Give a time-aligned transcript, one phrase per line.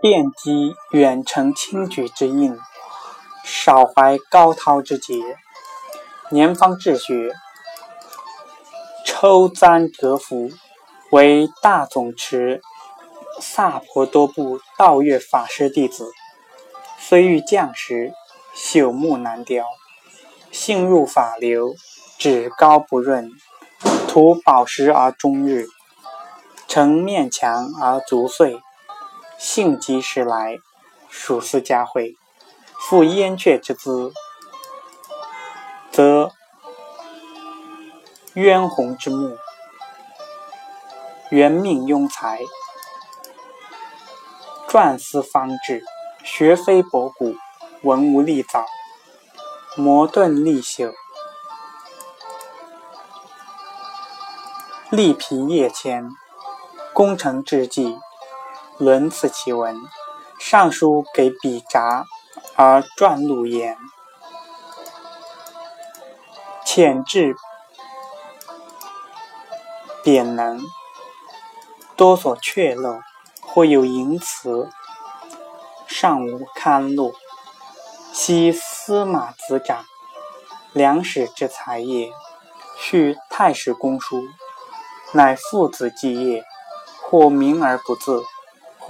[0.00, 2.58] 遍及远程轻举之应，
[3.44, 5.36] 少怀高涛之节。
[6.30, 7.34] 年方治学，
[9.04, 10.50] 抽簪格服，
[11.10, 12.62] 为大总持
[13.42, 16.10] 萨婆多部道月法师弟子。
[16.98, 18.14] 虽遇降时，
[18.56, 19.66] 朽木难雕。
[20.50, 21.74] 性入法流，
[22.18, 23.30] 趾高不润，
[24.08, 25.66] 涂宝石而终日，
[26.66, 28.62] 成面墙而足碎。
[29.40, 30.58] 性急时来，
[31.08, 32.14] 属斯佳慧，
[32.78, 34.12] 复燕雀之姿。
[35.90, 36.30] 则
[38.34, 39.38] 渊鸿之目，
[41.30, 42.42] 元命庸才，
[44.68, 45.82] 撰思方志，
[46.22, 47.34] 学非博古，
[47.82, 48.66] 文无立早，
[49.74, 50.92] 磨钝利朽，
[54.90, 56.10] 力疲业谦，
[56.92, 57.96] 功成之际，
[58.80, 59.78] 伦次其文，
[60.38, 62.06] 尚书给笔札，
[62.56, 63.76] 而撰录言。
[66.64, 67.36] 浅质
[70.02, 70.58] 扁能，
[71.94, 73.00] 多所阙漏，
[73.42, 74.70] 或有淫词，
[75.86, 77.14] 尚无刊录。
[78.14, 79.84] 昔司马子长，
[80.72, 82.10] 两史之才也。
[82.78, 84.22] 续太史公书，
[85.12, 86.42] 乃父子继业，
[87.02, 88.24] 或名而不自，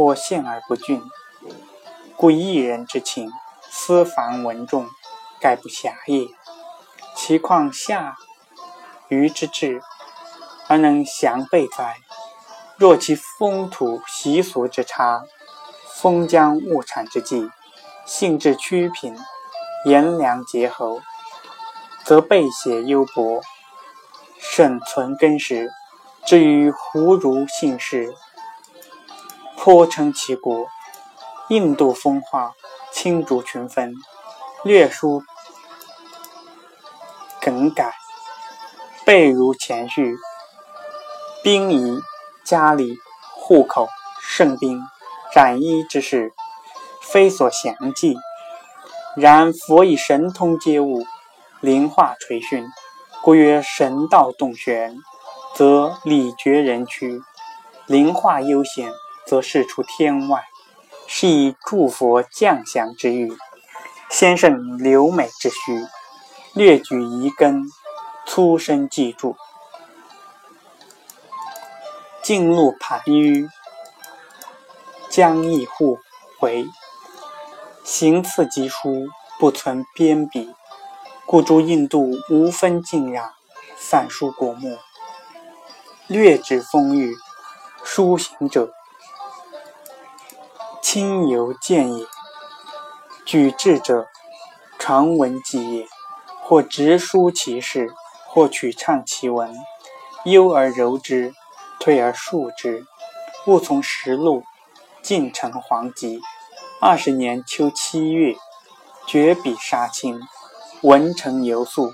[0.00, 1.02] 或陷而不峻，
[2.16, 3.30] 故一人之情，
[3.70, 4.88] 思繁文重，
[5.38, 6.26] 盖不暇也。
[7.14, 8.16] 其况下
[9.08, 9.82] 愚之志，
[10.68, 11.96] 而能详备哉？
[12.78, 15.22] 若其风土习俗之差，
[15.86, 17.50] 封疆物产之际，
[18.06, 19.14] 性质曲品，
[19.84, 21.02] 炎凉结合，
[22.06, 23.42] 则备写优薄，
[24.38, 25.70] 慎存根实。
[26.24, 28.14] 至于胡如姓氏，
[29.62, 30.68] 颇称其国。
[31.50, 32.52] 印度风化，
[32.94, 33.94] 青竹群分，
[34.64, 35.22] 略书。
[37.42, 37.92] 梗改，
[39.04, 40.16] 备如前序。
[41.42, 41.98] 兵仪、
[42.42, 42.96] 家礼、
[43.34, 43.86] 户口、
[44.22, 44.80] 圣兵、
[45.34, 46.32] 染衣之事，
[47.02, 48.16] 非所详记。
[49.14, 51.04] 然佛以神通接物，
[51.60, 52.66] 灵化垂训，
[53.22, 54.96] 故曰神道洞玄，
[55.54, 57.20] 则理绝人躯；
[57.86, 58.90] 灵化悠闲，
[59.30, 60.42] 则是出天外。
[61.06, 63.32] 是以诸佛降祥之欲，
[64.10, 65.86] 先生留美之需。
[66.52, 67.62] 略举遗根，
[68.26, 69.36] 粗身记注。
[72.24, 73.48] 径路盘迂，
[75.08, 76.00] 将易互
[76.40, 76.66] 回。
[77.84, 79.06] 行次疾书，
[79.38, 80.52] 不存边笔，
[81.24, 83.32] 故诸印度无分敬让，
[83.76, 84.76] 散书国墨。
[86.08, 87.16] 略指风雨，
[87.84, 88.72] 书行者，
[90.92, 92.04] 亲游见也；
[93.24, 94.08] 举志者，
[94.76, 95.86] 常闻记也。
[96.42, 97.94] 或直书其事，
[98.26, 99.54] 或曲唱其文，
[100.24, 101.32] 忧而柔之，
[101.78, 102.84] 退而述之。
[103.46, 104.42] 勿从实录，
[105.00, 106.20] 尽成黄籍。
[106.80, 108.34] 二十年秋七月，
[109.06, 110.20] 绝笔杀青，
[110.80, 111.92] 文成游素。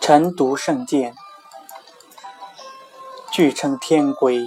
[0.00, 1.16] 晨读圣鉴，
[3.32, 4.46] 据称天规，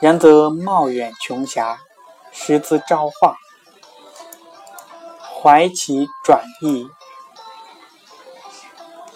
[0.00, 1.80] 然则貌远穷狭，
[2.30, 3.36] 实兹昭化。
[5.40, 6.88] 怀其转译。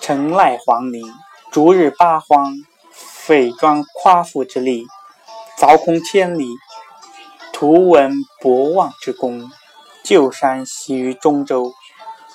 [0.00, 1.06] 臣赖皇陵，
[1.52, 2.56] 逐日八荒，
[2.92, 4.86] 匪庄夸父之力，
[5.56, 6.48] 凿空千里，
[7.52, 9.50] 图闻博望之功。
[10.04, 11.72] 旧山徙于中州，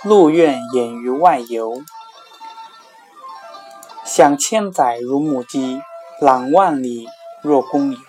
[0.03, 1.81] 陆苑掩于外游。
[4.05, 5.81] 享千载如母鸡，
[6.21, 7.09] 览万里
[7.41, 7.99] 若公游。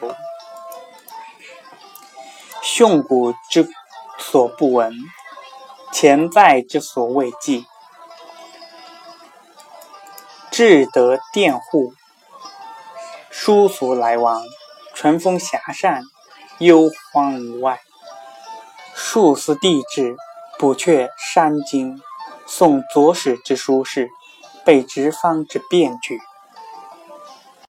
[2.78, 3.69] 训古之
[4.21, 4.94] 所不闻，
[5.93, 7.66] 潜在之所未记。
[10.53, 11.93] 至得佃户，
[13.31, 14.44] 疏俗来往，
[14.94, 16.05] 淳风遐善，
[16.59, 17.80] 幽荒无外。
[18.95, 20.15] 数思地质，
[20.57, 22.01] 补阙山经，
[22.47, 24.09] 诵左史之书事，
[24.65, 26.21] 备直方之辩举。